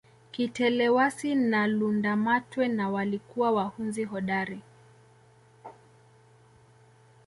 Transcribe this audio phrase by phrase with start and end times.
[0.31, 4.61] Kitelewasi na Lundamatwe na walikuwa wahunzi hodari